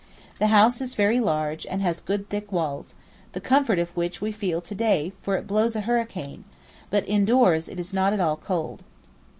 [0.39, 2.95] The house is very large and has good thick walls,
[3.33, 6.43] the comfort of which we feel to day for it blows a hurricane;
[6.89, 8.81] but indoors it is not at all cold.